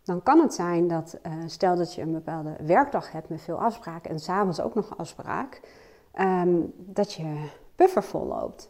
dan 0.03 0.23
kan 0.23 0.39
het 0.39 0.53
zijn 0.53 0.87
dat, 0.87 1.19
uh, 1.27 1.33
stel 1.45 1.75
dat 1.75 1.93
je 1.93 2.01
een 2.01 2.11
bepaalde 2.11 2.55
werkdag 2.65 3.11
hebt 3.11 3.29
met 3.29 3.41
veel 3.41 3.61
afspraken 3.61 4.11
en 4.11 4.19
s'avonds 4.19 4.61
ook 4.61 4.75
nog 4.75 4.97
afspraak, 4.97 5.61
um, 6.19 6.73
dat 6.77 7.13
je 7.13 7.49
buffer 7.75 8.03
vol 8.03 8.25
loopt. 8.25 8.69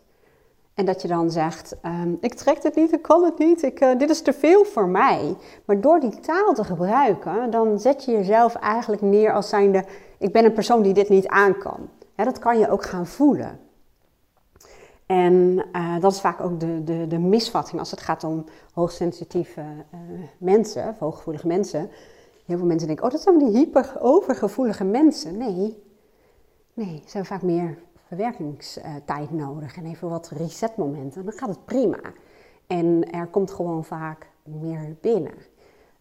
En 0.78 0.86
dat 0.86 1.02
je 1.02 1.08
dan 1.08 1.32
zegt, 1.32 1.76
ehm, 1.82 2.14
ik 2.20 2.34
trek 2.34 2.62
dit 2.62 2.76
niet, 2.76 2.94
ik 2.94 3.02
kan 3.02 3.24
het 3.24 3.38
niet, 3.38 3.64
ik, 3.64 3.82
uh, 3.82 3.98
dit 3.98 4.10
is 4.10 4.22
te 4.22 4.34
veel 4.34 4.66
voor 4.66 4.88
mij. 4.88 5.36
Maar 5.66 5.82
door 5.82 6.00
die 6.00 6.20
taal 6.20 6.54
te 6.54 6.64
gebruiken, 6.64 7.50
dan 7.50 7.80
zet 7.80 8.06
je 8.06 8.12
jezelf 8.12 8.56
eigenlijk 8.56 9.02
neer 9.02 9.34
als 9.34 9.50
zijnde, 9.50 9.84
ik 10.18 10.32
ben 10.32 10.46
een 10.46 10.54
persoon 10.54 10.82
die 10.82 10.94
dit 10.94 11.10
niet 11.10 11.28
aan 11.28 11.58
kan. 11.58 11.90
dat 12.16 12.40
kan 12.40 12.60
je 12.60 12.70
ook 12.70 12.84
gaan 12.84 13.08
voelen. 13.08 13.60
En 15.06 15.66
uh, 15.74 16.00
dat 16.00 16.12
is 16.12 16.20
vaak 16.20 16.42
ook 16.42 16.60
de, 16.60 16.84
de, 16.84 17.08
de 17.08 17.20
misvatting 17.20 17.80
als 17.80 17.92
het 17.92 18.02
gaat 18.02 18.24
om 18.24 18.46
hoogsensitieve 18.74 19.62
uh, 19.62 20.00
mensen, 20.38 20.90
of 20.90 21.00
hooggevoelige 21.00 21.48
mensen. 21.48 21.90
Heel 22.46 22.58
veel 22.58 22.68
mensen 22.68 22.88
denken, 22.88 23.06
oh 23.06 23.12
dat 23.12 23.22
zijn 23.22 23.38
die 23.38 23.58
hyper 23.58 23.94
overgevoelige 24.00 24.84
mensen. 24.84 25.38
Nee, 25.38 25.84
nee, 26.74 27.02
ze 27.04 27.10
zijn 27.10 27.26
vaak 27.26 27.42
meer 27.42 27.78
verwerkingstijd 28.08 29.32
nodig 29.32 29.78
en 29.78 29.86
even 29.86 30.10
wat 30.10 30.30
resetmomenten, 30.30 31.26
dan 31.26 31.34
gaat 31.34 31.50
het 31.50 31.66
prima. 31.66 32.00
En 32.68 33.12
er 33.12 33.28
komt 33.28 33.52
gewoon 33.52 33.84
vaak 33.84 34.30
meer 34.44 34.96
binnen. 35.02 35.34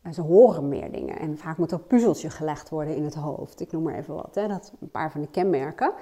En 0.02 0.14
ze 0.14 0.20
horen 0.20 0.68
meer 0.68 0.92
dingen 0.92 1.18
en 1.18 1.38
vaak 1.38 1.56
moet 1.56 1.72
er 1.72 1.78
puzzeltje 1.78 2.30
gelegd 2.30 2.68
worden 2.68 2.96
in 2.96 3.04
het 3.04 3.14
hoofd. 3.14 3.60
Ik 3.60 3.72
noem 3.72 3.82
maar 3.82 3.94
even 3.94 4.14
wat, 4.14 4.34
hè. 4.34 4.48
dat 4.48 4.72
een 4.80 4.90
paar 4.90 5.10
van 5.10 5.20
de 5.20 5.28
kenmerken. 5.30 5.92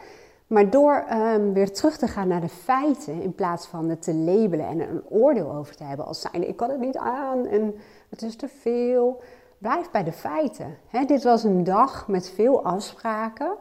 Maar 0.47 0.71
door 0.71 1.05
um, 1.13 1.53
weer 1.53 1.73
terug 1.73 1.97
te 1.97 2.07
gaan 2.07 2.29
naar 2.29 2.41
de 2.41 2.49
feiten 2.49 3.23
in 3.23 3.35
plaats 3.35 3.67
van 3.67 3.89
het 3.89 4.03
te 4.03 4.15
labelen 4.15 4.67
en 4.67 4.81
een 4.81 5.03
oordeel 5.09 5.53
over 5.53 5.77
te 5.77 5.85
hebben 5.85 6.07
als 6.07 6.21
zijnde 6.21 6.47
ik 6.47 6.57
kan 6.57 6.71
het 6.71 6.81
niet 6.81 6.97
aan 6.97 7.47
en 7.47 7.75
het 8.09 8.23
is 8.23 8.37
te 8.37 8.49
veel, 8.49 9.23
blijf 9.59 9.91
bij 9.91 10.05
de 10.05 10.13
feiten. 10.13 10.77
dit 11.07 11.23
was 11.23 11.45
een 11.45 11.65
dag 11.65 12.09
met 12.09 12.31
veel 12.31 12.65
afspraken 12.65 13.57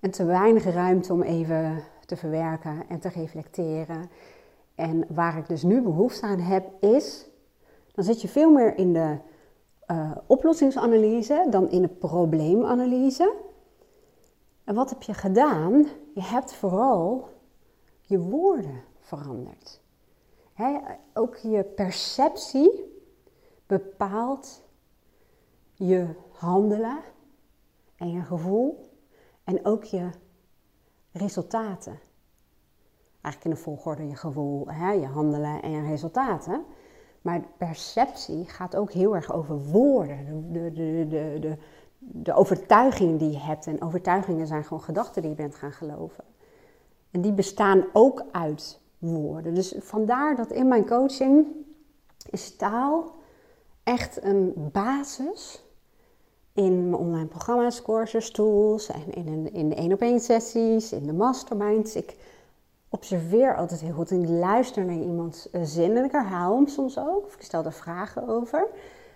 en 0.00 0.10
te 0.10 0.24
weinig 0.24 0.64
ruimte 0.64 1.12
om 1.12 1.22
even 1.22 1.82
te 2.06 2.16
verwerken 2.16 2.88
en 2.88 3.00
te 3.00 3.08
reflecteren. 3.08 4.10
En 4.74 5.04
waar 5.08 5.38
ik 5.38 5.48
dus 5.48 5.62
nu 5.62 5.82
behoefte 5.82 6.26
aan 6.26 6.38
heb, 6.38 6.82
is, 6.82 7.28
dan 7.92 8.04
zit 8.04 8.22
je 8.22 8.28
veel 8.28 8.50
meer 8.50 8.78
in 8.78 8.92
de 8.92 9.16
uh, 9.90 10.16
oplossingsanalyse 10.26 11.46
dan 11.50 11.70
in 11.70 11.82
de 11.82 11.88
probleemanalyse. 11.88 13.34
En 14.64 14.74
wat 14.74 14.90
heb 14.90 15.02
je 15.02 15.14
gedaan? 15.14 15.86
Je 16.14 16.22
hebt 16.22 16.54
vooral 16.54 17.28
je 18.00 18.18
woorden 18.18 18.84
veranderd. 18.98 19.80
ook 21.14 21.36
je 21.36 21.64
perceptie 21.64 22.84
bepaalt 23.66 24.62
je 25.72 26.06
handelen 26.30 26.98
en 27.96 28.10
je 28.10 28.22
gevoel 28.22 28.87
en 29.48 29.64
ook 29.64 29.84
je 29.84 30.10
resultaten. 31.12 32.00
Eigenlijk 33.20 33.44
in 33.44 33.50
de 33.50 33.70
volgorde 33.70 34.08
je 34.08 34.16
gevoel, 34.16 34.66
hè, 34.70 34.90
je 34.90 35.06
handelen 35.06 35.62
en 35.62 35.70
je 35.70 35.82
resultaten. 35.82 36.64
Maar 37.22 37.44
perceptie 37.58 38.44
gaat 38.44 38.76
ook 38.76 38.92
heel 38.92 39.14
erg 39.14 39.32
over 39.32 39.58
woorden, 39.58 40.52
de, 40.52 40.72
de, 40.72 41.06
de, 41.08 41.36
de, 41.40 41.56
de 41.98 42.34
overtuigingen 42.34 43.16
die 43.16 43.30
je 43.30 43.38
hebt. 43.38 43.66
En 43.66 43.82
overtuigingen 43.82 44.46
zijn 44.46 44.64
gewoon 44.64 44.82
gedachten 44.82 45.22
die 45.22 45.30
je 45.30 45.36
bent 45.36 45.54
gaan 45.54 45.72
geloven. 45.72 46.24
En 47.10 47.20
die 47.20 47.32
bestaan 47.32 47.84
ook 47.92 48.24
uit 48.32 48.80
woorden. 48.98 49.54
Dus 49.54 49.74
vandaar 49.78 50.36
dat 50.36 50.50
in 50.50 50.68
mijn 50.68 50.86
coaching 50.86 51.46
is 52.30 52.56
taal 52.56 53.14
echt 53.82 54.22
een 54.22 54.52
basis 54.72 55.67
in 56.58 56.88
mijn 56.88 57.02
online 57.02 57.26
programma's, 57.26 57.82
courses, 57.82 58.30
tools 58.30 58.88
en 58.88 59.14
in, 59.14 59.52
in 59.52 59.68
de 59.68 59.74
één 59.74 59.92
op 59.92 60.00
één 60.00 60.20
sessies, 60.20 60.92
in 60.92 61.06
de 61.06 61.12
masterminds. 61.12 61.96
Ik 61.96 62.16
observeer 62.88 63.56
altijd 63.56 63.80
heel 63.80 63.92
goed 63.92 64.10
en 64.10 64.22
ik 64.22 64.28
luister 64.28 64.84
naar 64.84 64.96
iemands 64.96 65.50
eh, 65.50 65.60
zin 65.64 65.96
en 65.96 66.04
ik 66.04 66.12
herhaal 66.12 66.54
hem 66.54 66.66
soms 66.66 66.98
ook. 66.98 67.24
Of 67.24 67.34
ik 67.34 67.42
stel 67.42 67.64
er 67.64 67.72
vragen 67.72 68.28
over. 68.28 68.66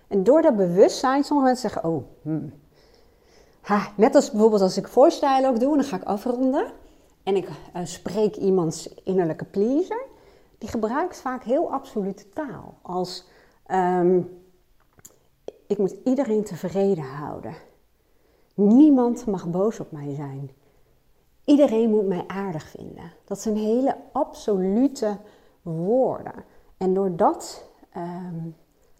En 0.07 0.23
door 0.23 0.41
dat 0.41 0.55
bewustzijn, 0.55 1.23
sommige 1.23 1.47
mensen 1.47 1.69
zeggen, 1.69 1.89
oh, 1.91 2.03
hmm. 2.21 2.53
ha, 3.61 3.87
net 3.95 4.15
als 4.15 4.31
bijvoorbeeld 4.31 4.61
als 4.61 4.77
ik 4.77 4.87
voorstijl 4.87 5.47
ook 5.47 5.59
doe 5.59 5.71
en 5.71 5.77
dan 5.77 5.87
ga 5.87 5.95
ik 5.95 6.03
afronden. 6.03 6.65
En 7.23 7.35
ik 7.35 7.47
uh, 7.47 7.81
spreek 7.83 8.35
iemands 8.35 8.93
innerlijke 9.03 9.45
pleaser. 9.45 10.05
Die 10.57 10.69
gebruikt 10.69 11.21
vaak 11.21 11.43
heel 11.43 11.71
absolute 11.71 12.29
taal. 12.29 12.77
Als, 12.81 13.27
ehm, 13.65 14.21
ik 15.73 15.79
moet 15.79 15.95
iedereen 16.03 16.43
tevreden 16.43 17.03
houden. 17.03 17.55
Niemand 18.53 19.25
mag 19.25 19.49
boos 19.49 19.79
op 19.79 19.91
mij 19.91 20.15
zijn. 20.15 20.51
Iedereen 21.45 21.89
moet 21.89 22.07
mij 22.07 22.23
aardig 22.27 22.63
vinden. 22.63 23.11
Dat 23.25 23.39
zijn 23.39 23.55
hele 23.55 23.97
absolute 24.11 25.17
woorden. 25.61 26.45
En 26.77 26.93
door 26.93 27.15
dat 27.15 27.69
um, 27.97 28.55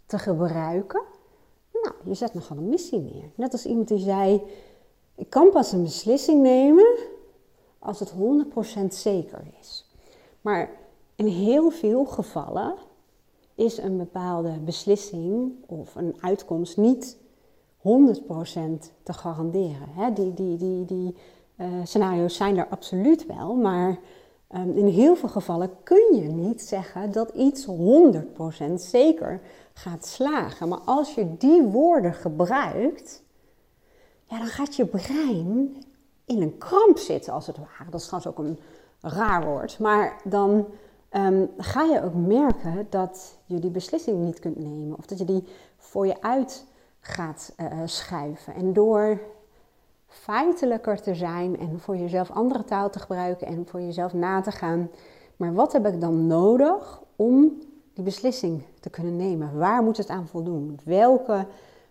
te 0.06 0.20
gebruiken, 0.20 1.02
nou, 1.74 1.96
je 2.04 2.14
zet 2.14 2.34
nogal 2.34 2.58
een 2.58 2.70
missie 2.70 3.00
neer. 3.00 3.30
Net 3.36 3.52
als 3.52 3.66
iemand 3.66 3.88
die 3.88 4.00
zei: 4.00 4.42
Ik 5.16 5.30
kan 5.30 5.50
pas 5.52 5.72
een 5.72 5.84
beslissing 5.84 6.42
nemen 6.42 6.96
als 7.80 8.00
het 8.00 8.14
100% 8.14 8.86
zeker 8.88 9.44
is. 9.60 9.92
Maar 10.42 10.70
in 11.16 11.28
heel 11.28 11.70
veel 11.70 12.06
gevallen 12.06 12.76
is 13.56 13.78
een 13.78 13.98
bepaalde 13.98 14.60
beslissing 14.60 15.52
of 15.68 15.96
een 15.96 16.16
uitkomst 16.20 16.78
niet 16.78 17.18
100% 17.78 17.82
te 19.04 19.14
garanderen. 19.14 19.90
Hè? 19.90 20.14
Die, 20.14 20.34
die, 20.34 20.58
die, 20.58 20.86
die 20.86 21.16
uh, 21.58 21.68
scenario's 21.84 22.36
zijn 22.36 22.58
er 22.58 22.68
absoluut 22.68 23.26
wel, 23.26 23.56
maar 23.56 24.00
um, 24.56 24.78
in 24.78 24.88
heel 24.88 25.16
veel 25.16 25.30
gevallen 25.30 25.70
kun 25.84 26.16
je 26.16 26.28
niet 26.28 26.62
zeggen 26.62 27.12
dat 27.12 27.30
iets 27.30 27.68
100% 28.70 28.74
zeker 28.74 29.42
gaat 29.74 30.06
slagen. 30.06 30.68
Maar 30.68 30.82
als 30.86 31.14
je 31.14 31.38
die 31.38 31.62
woorden 31.62 32.14
gebruikt, 32.14 33.24
ja, 34.24 34.38
dan 34.38 34.48
gaat 34.48 34.76
je 34.76 34.86
brein 34.86 35.84
in 36.26 36.42
een 36.42 36.58
kramp 36.58 36.98
zitten, 36.98 37.34
als 37.34 37.48
het 37.48 37.58
ware. 37.58 37.90
Dat 37.90 38.00
is 38.00 38.08
trouwens 38.08 38.38
ook 38.38 38.46
een 38.46 38.60
raar 39.02 39.46
woord, 39.46 39.80
maar 39.80 40.22
dan 40.24 40.66
um, 41.16 41.50
ga 41.58 41.84
je 41.84 42.04
ook 42.04 42.14
merken 42.14 42.88
dat 42.90 43.38
je 43.46 43.60
die 43.60 43.72
beslissing 43.72 44.18
niet 44.18 44.40
kunt 44.40 44.58
nemen 44.60 44.98
of 44.98 45.06
dat 45.06 45.18
je 45.18 45.26
die 45.26 45.44
voor 45.78 46.08
je 46.08 46.22
uit 46.22 46.66
gaat 47.00 47.54
uh, 47.58 47.82
schuiven. 47.86 48.54
En 48.54 48.74
door 48.74 49.20
feitelijker 50.08 51.02
te 51.02 51.16
zijn 51.16 51.60
en 51.60 51.80
voor 51.80 51.98
jezelf 51.98 52.32
andere 52.32 52.64
taal 52.64 52.90
te 52.90 53.00
gebruiken 53.00 53.48
en 53.48 53.68
voor 53.68 53.82
jezelf 53.82 54.14
na 54.14 54.42
te 54.42 54.52
gaan. 54.52 54.90
Maar 55.38 55.54
wat 55.54 55.74
heb 55.74 55.86
ik 55.86 56.02
dan 56.02 56.28
nodig 56.28 57.02
om 57.16 57.62
die 57.94 58.04
beslissing 58.04 58.64
te 58.80 58.90
kunnen 58.90 59.16
nemen? 59.16 59.58
Waar 59.58 59.84
moet 59.84 59.98
het 59.98 60.10
aan 60.10 60.28
voldoen? 60.28 60.80
Welke 60.84 61.46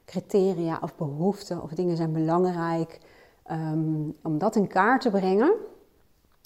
criteria 0.05 0.79
of 0.83 0.97
behoeften 0.97 1.62
of 1.62 1.71
dingen 1.71 1.97
zijn 1.97 2.12
belangrijk 2.12 3.00
um, 3.50 4.17
om 4.23 4.38
dat 4.38 4.57
in 4.57 4.67
kaart 4.67 5.00
te 5.00 5.11
brengen? 5.11 5.52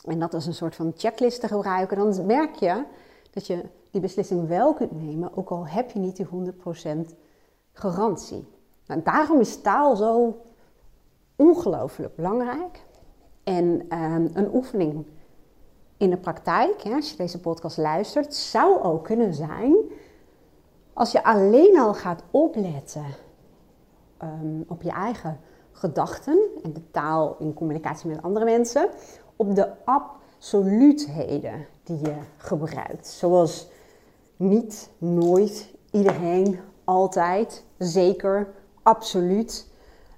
En 0.07 0.19
dat 0.19 0.35
als 0.35 0.47
een 0.47 0.55
soort 0.55 0.75
van 0.75 0.93
checklist 0.97 1.41
te 1.41 1.49
gebruiken, 1.49 1.97
dan 1.97 2.27
merk 2.27 2.55
je 2.55 2.85
dat 3.31 3.47
je 3.47 3.65
die 3.91 4.01
beslissing 4.01 4.49
wel 4.49 4.75
kunt 4.75 5.03
nemen, 5.03 5.37
ook 5.37 5.51
al 5.51 5.67
heb 5.67 5.91
je 5.91 5.99
niet 5.99 6.17
die 6.17 6.27
100% 6.27 7.15
garantie. 7.73 8.49
Nou, 8.87 9.03
daarom 9.03 9.41
is 9.41 9.61
taal 9.61 9.97
zo 9.97 10.41
ongelooflijk 11.37 12.17
belangrijk. 12.17 12.85
En 13.45 13.87
ehm, 13.89 14.29
een 14.33 14.55
oefening 14.55 15.07
in 15.97 16.11
de 16.11 16.17
praktijk, 16.17 16.83
als 16.95 17.11
je 17.11 17.17
deze 17.17 17.41
podcast 17.41 17.77
luistert, 17.77 18.35
zou 18.35 18.83
ook 18.83 19.05
kunnen 19.05 19.35
zijn 19.35 19.75
als 20.97 21.13
je 21.13 21.25
alleen 21.25 21.79
al 21.79 21.95
gaat 21.95 22.23
opletten 22.31 23.05
um, 24.23 24.65
op 24.69 24.83
je 24.83 24.91
eigen 24.91 25.41
gedachten 25.73 26.39
en 26.63 26.73
de 26.73 26.91
taal 26.91 27.37
in 27.39 27.55
communicatie 27.55 28.09
met 28.09 28.23
andere 28.23 28.45
mensen, 28.45 28.89
op 29.37 29.55
de 29.55 29.69
absoluutheden 29.85 31.67
die 31.83 31.99
je 31.99 32.15
gebruikt. 32.37 33.07
Zoals 33.07 33.69
niet, 34.37 34.91
nooit, 34.99 35.75
iedereen, 35.91 36.59
altijd, 36.85 37.65
zeker, 37.79 38.49
absoluut. 38.83 39.69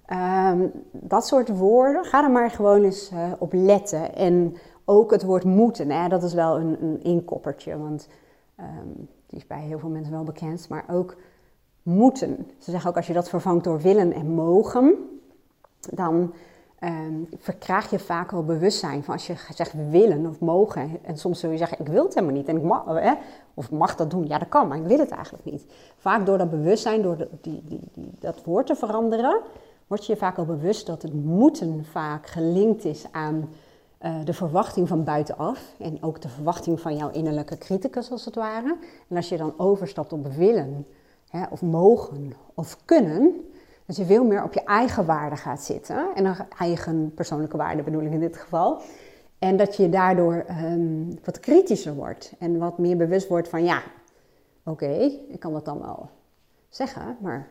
Ehm, 0.06 0.66
dat 0.90 1.26
soort 1.26 1.48
woorden, 1.48 2.04
ga 2.04 2.24
er 2.24 2.30
maar 2.30 2.50
gewoon 2.50 2.84
eens 2.84 3.10
uh, 3.12 3.32
op 3.38 3.52
letten. 3.52 4.14
En 4.14 4.56
ook 4.84 5.10
het 5.10 5.22
woord 5.22 5.44
moeten, 5.44 5.90
hè, 5.90 6.08
dat 6.08 6.22
is 6.22 6.34
wel 6.34 6.56
een, 6.56 6.82
een 6.82 7.02
inkoppertje, 7.02 7.78
want 7.78 8.08
um, 8.60 9.08
die 9.26 9.38
is 9.38 9.46
bij 9.46 9.60
heel 9.60 9.78
veel 9.78 9.88
mensen 9.88 10.12
wel 10.12 10.24
bekend. 10.24 10.68
Maar 10.68 10.84
ook 10.90 11.16
moeten. 11.82 12.46
Ze 12.58 12.70
zeggen 12.70 12.90
ook 12.90 12.96
als 12.96 13.06
je 13.06 13.12
dat 13.12 13.28
vervangt 13.28 13.64
door 13.64 13.80
willen 13.80 14.12
en 14.12 14.34
mogen, 14.34 14.94
dan 15.80 16.32
um, 16.84 17.28
je 17.90 17.98
vaak 17.98 18.32
al 18.32 18.44
bewustzijn 18.44 19.04
van 19.04 19.14
als 19.14 19.26
je 19.26 19.34
zegt 19.54 19.90
willen 19.90 20.26
of 20.26 20.40
mogen. 20.40 20.98
En 21.02 21.18
soms 21.18 21.40
zul 21.40 21.50
je 21.50 21.56
zeggen, 21.56 21.80
ik 21.80 21.88
wil 21.88 22.04
het 22.04 22.14
helemaal 22.14 22.36
niet. 22.36 22.48
En 22.48 22.56
ik 22.56 22.62
mag, 22.62 22.84
hè, 22.84 23.12
of 23.54 23.70
mag 23.70 23.96
dat 23.96 24.10
doen. 24.10 24.26
Ja, 24.26 24.38
dat 24.38 24.48
kan, 24.48 24.68
maar 24.68 24.78
ik 24.78 24.86
wil 24.86 24.98
het 24.98 25.10
eigenlijk 25.10 25.44
niet. 25.44 25.64
Vaak 25.96 26.26
door 26.26 26.38
dat 26.38 26.50
bewustzijn, 26.50 27.02
door 27.02 27.16
die, 27.40 27.62
die, 27.64 27.80
die, 27.92 28.10
dat 28.18 28.44
woord 28.44 28.66
te 28.66 28.76
veranderen, 28.76 29.40
word 29.86 30.06
je 30.06 30.16
vaak 30.16 30.38
al 30.38 30.44
bewust 30.44 30.86
dat 30.86 31.02
het 31.02 31.14
moeten 31.14 31.84
vaak 31.84 32.26
gelinkt 32.26 32.84
is 32.84 33.06
aan 33.10 33.48
uh, 34.02 34.24
de 34.24 34.32
verwachting 34.32 34.88
van 34.88 35.04
buitenaf. 35.04 35.74
En 35.78 36.02
ook 36.02 36.20
de 36.20 36.28
verwachting 36.28 36.80
van 36.80 36.96
jouw 36.96 37.10
innerlijke 37.10 37.58
criticus, 37.58 38.10
als 38.10 38.24
het 38.24 38.34
ware. 38.34 38.76
En 39.08 39.16
als 39.16 39.28
je 39.28 39.36
dan 39.36 39.54
overstapt 39.56 40.12
op 40.12 40.26
willen, 40.26 40.86
hè, 41.28 41.42
of 41.50 41.62
mogen, 41.62 42.32
of 42.54 42.76
kunnen 42.84 43.47
dat 43.88 43.96
je 43.96 44.04
veel 44.04 44.24
meer 44.24 44.44
op 44.44 44.52
je 44.52 44.64
eigen 44.64 45.06
waarde 45.06 45.36
gaat 45.36 45.62
zitten. 45.62 46.14
En 46.14 46.24
dan 46.24 46.36
eigen 46.58 47.14
persoonlijke 47.14 47.56
waarde 47.56 47.82
bedoel 47.82 48.02
ik 48.02 48.12
in 48.12 48.20
dit 48.20 48.36
geval. 48.36 48.82
En 49.38 49.56
dat 49.56 49.76
je 49.76 49.88
daardoor 49.88 50.44
um, 50.50 51.18
wat 51.24 51.40
kritischer 51.40 51.94
wordt. 51.94 52.34
En 52.38 52.58
wat 52.58 52.78
meer 52.78 52.96
bewust 52.96 53.28
wordt 53.28 53.48
van 53.48 53.64
ja, 53.64 53.82
oké, 54.64 54.90
ik 55.28 55.40
kan 55.40 55.52
dat 55.52 55.64
dan 55.64 55.80
wel 55.80 56.10
zeggen, 56.68 57.16
maar 57.20 57.48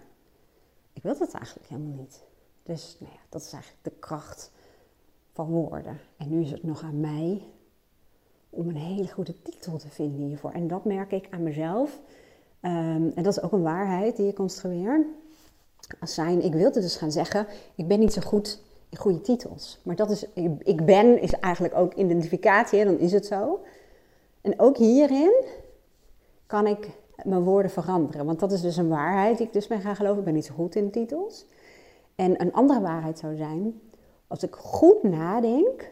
ik 0.93 1.03
wil 1.03 1.17
dat 1.17 1.33
eigenlijk 1.33 1.67
helemaal 1.67 1.97
niet. 1.97 2.23
Dus 2.63 2.97
nou 2.99 3.11
ja, 3.13 3.19
dat 3.29 3.41
is 3.41 3.53
eigenlijk 3.53 3.83
de 3.83 3.99
kracht 3.99 4.51
van 5.33 5.47
woorden. 5.47 5.99
En 6.17 6.29
nu 6.29 6.41
is 6.41 6.51
het 6.51 6.63
nog 6.63 6.83
aan 6.83 6.99
mij 6.99 7.43
om 8.49 8.67
een 8.67 8.75
hele 8.75 9.11
goede 9.11 9.41
titel 9.41 9.77
te 9.77 9.89
vinden 9.89 10.27
hiervoor. 10.27 10.51
En 10.51 10.67
dat 10.67 10.85
merk 10.85 11.11
ik 11.11 11.27
aan 11.29 11.43
mezelf. 11.43 11.99
Um, 12.61 13.11
en 13.15 13.23
dat 13.23 13.37
is 13.37 13.41
ook 13.41 13.51
een 13.51 13.61
waarheid 13.61 14.15
die 14.15 14.25
je 14.25 14.33
construeert 14.33 15.05
zijn, 16.01 16.41
ik 16.43 16.53
wilde 16.53 16.79
dus 16.79 16.95
gaan 16.95 17.11
zeggen, 17.11 17.47
ik 17.75 17.87
ben 17.87 17.99
niet 17.99 18.13
zo 18.13 18.21
goed 18.21 18.61
in 18.89 18.97
goede 18.97 19.21
titels. 19.21 19.79
Maar 19.83 19.95
dat 19.95 20.09
is, 20.09 20.25
ik 20.63 20.85
ben 20.85 21.21
is 21.21 21.31
eigenlijk 21.31 21.75
ook 21.75 21.93
identificatie, 21.93 22.85
dan 22.85 22.99
is 22.99 23.11
het 23.11 23.25
zo. 23.25 23.59
En 24.41 24.59
ook 24.59 24.77
hierin 24.77 25.43
kan 26.45 26.67
ik 26.67 26.89
mijn 27.23 27.43
woorden 27.43 27.71
veranderen. 27.71 28.25
Want 28.25 28.39
dat 28.39 28.51
is 28.51 28.61
dus 28.61 28.77
een 28.77 28.87
waarheid 28.87 29.37
die 29.37 29.47
ik 29.47 29.53
dus 29.53 29.67
ben 29.67 29.81
gaan 29.81 29.95
geloven. 29.95 30.19
Ik 30.19 30.25
ben 30.25 30.33
niet 30.33 30.45
zo 30.45 30.53
goed 30.53 30.75
in 30.75 30.91
titels. 30.91 31.45
En 32.15 32.41
een 32.41 32.53
andere 32.53 32.81
waarheid 32.81 33.19
zou 33.19 33.35
zijn, 33.35 33.81
als 34.27 34.43
ik 34.43 34.55
goed 34.55 35.03
nadenk 35.03 35.91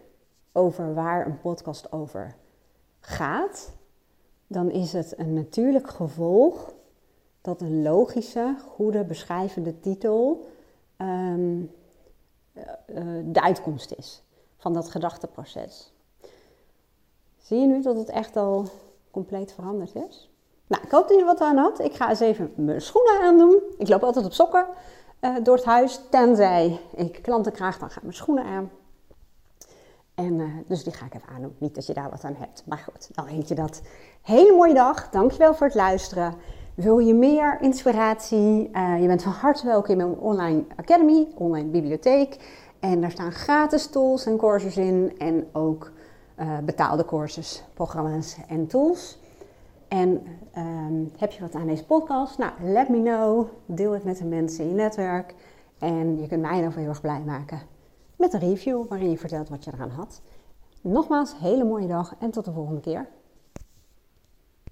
over 0.52 0.94
waar 0.94 1.26
een 1.26 1.40
podcast 1.40 1.92
over 1.92 2.36
gaat, 3.00 3.74
dan 4.48 4.72
is 4.72 4.94
het 4.94 5.14
een 5.18 5.34
natuurlijk 5.34 5.90
gevolg 5.90 6.74
dat 7.46 7.62
een 7.62 7.82
logische, 7.82 8.56
goede, 8.68 9.04
beschrijvende 9.04 9.80
titel 9.80 10.48
ehm, 10.98 11.62
eh, 12.54 12.64
eh, 12.86 13.24
de 13.26 13.42
uitkomst 13.42 13.92
is 13.92 14.24
van 14.58 14.74
dat 14.74 14.90
gedachteproces. 14.90 15.94
Zie 17.38 17.60
je 17.60 17.68
nu 17.68 17.82
dat 17.82 17.98
het 17.98 18.10
echt 18.10 18.36
al 18.36 18.66
compleet 19.12 19.54
veranderd 19.54 19.96
is? 19.96 20.30
Nou, 20.68 20.84
ik 20.84 20.92
hoop 20.92 21.08
dat 21.08 21.18
je 21.18 21.24
wat 21.24 21.42
aan 21.42 21.58
had. 21.58 21.80
Ik 21.80 21.94
ga 21.94 22.10
eens 22.10 22.20
even 22.20 22.54
mijn 22.56 22.82
schoenen 22.82 23.22
aandoen. 23.22 23.62
Ik 23.78 23.88
loop 23.88 24.04
altijd 24.04 24.26
op 24.26 24.34
sokken 24.34 24.68
uh, 25.22 25.36
door 25.44 25.56
het 25.56 25.66
huis, 25.66 26.02
tenzij 26.10 26.80
ik 26.96 27.20
klanten 27.22 27.52
krijg, 27.52 27.78
dan 27.78 27.90
gaan 27.90 28.04
mijn 28.04 28.16
schoenen 28.16 28.46
aan. 28.46 28.72
En 30.16 30.64
dus 30.68 30.84
die 30.84 30.94
ga 30.94 31.06
ik 31.06 31.14
even 31.14 31.30
aandoen. 31.30 31.56
Niet 31.58 31.76
dat 31.76 31.86
je 31.86 31.94
daar 31.94 32.10
wat 32.10 32.24
aan 32.24 32.36
hebt. 32.36 32.64
Maar 32.66 32.78
goed, 32.78 33.16
dan 33.16 33.26
weet 33.26 33.48
je 33.48 33.56
dat. 33.56 33.82
Hele 34.22 34.56
mooie 34.56 34.74
dag. 34.74 35.10
Dankjewel 35.10 35.54
voor 35.54 35.68
het 35.68 35.76
luisteren. 35.76 36.34
Wil 36.76 36.98
je 36.98 37.14
meer 37.14 37.62
inspiratie? 37.62 38.70
Uh, 38.72 39.02
je 39.02 39.08
bent 39.08 39.24
van 39.24 39.32
harte 39.32 39.66
welkom 39.66 39.92
in 39.92 39.98
mijn 39.98 40.20
online 40.20 40.64
academy, 40.76 41.28
online 41.36 41.70
bibliotheek. 41.70 42.38
En 42.80 43.02
daar 43.02 43.12
staan 43.12 43.32
gratis 43.32 43.88
tools 43.88 44.26
en 44.26 44.38
courses 44.38 44.78
in. 44.78 45.14
En 45.18 45.48
ook 45.54 45.92
uh, 46.40 46.58
betaalde 46.58 47.06
courses, 47.06 47.64
programma's 47.74 48.38
en 48.48 48.68
tools. 48.68 49.20
En 49.88 50.10
um, 50.58 51.12
heb 51.18 51.32
je 51.32 51.42
wat 51.42 51.56
aan 51.56 51.68
deze 51.68 51.86
podcast? 51.86 52.38
Nou, 52.38 52.52
let 52.62 52.90
me 52.90 53.02
know. 53.02 53.48
Deel 53.66 53.92
het 53.92 54.04
met 54.04 54.18
de 54.18 54.26
mensen 54.26 54.64
in 54.64 54.70
je 54.70 54.76
netwerk. 54.76 55.36
En 55.80 56.22
je 56.22 56.28
kunt 56.28 56.42
mij 56.42 56.62
dan 56.62 56.72
heel 56.72 56.90
erg 56.90 57.02
blij 57.02 57.22
maken 57.26 57.62
met 58.16 58.34
een 58.34 58.40
review 58.40 58.88
waarin 58.88 59.10
je 59.10 59.18
vertelt 59.18 59.50
wat 59.50 59.64
je 59.64 59.72
eraan 59.74 59.90
had. 59.90 60.22
Nogmaals, 60.82 61.40
hele 61.40 61.64
mooie 61.64 61.88
dag 61.88 62.16
en 62.20 62.32
tot 62.32 62.46
de 62.46 62.52
volgende 62.52 62.82
keer. 62.82 63.08